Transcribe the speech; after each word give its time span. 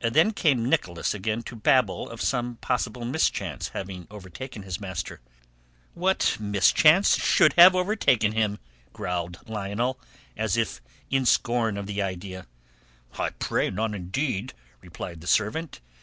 Then 0.00 0.32
came 0.32 0.66
Nicholas 0.66 1.12
again 1.12 1.42
to 1.42 1.54
babble 1.54 2.08
of 2.08 2.22
some 2.22 2.56
possible 2.62 3.04
mischance 3.04 3.68
having 3.74 4.06
overtaken 4.10 4.62
his 4.62 4.80
master. 4.80 5.20
"What 5.92 6.38
mischance 6.40 7.22
should 7.22 7.52
have 7.58 7.74
overtaken 7.76 8.32
him?" 8.32 8.58
growled 8.94 9.46
Lionel, 9.50 10.00
as 10.34 10.56
if 10.56 10.80
in 11.10 11.26
scorn 11.26 11.76
of 11.76 11.86
the 11.86 12.00
idea. 12.00 12.46
"I 13.18 13.28
pray 13.28 13.68
none 13.68 13.92
indeed," 13.92 14.54
replied 14.80 15.20
the 15.20 15.26
servant. 15.26 15.82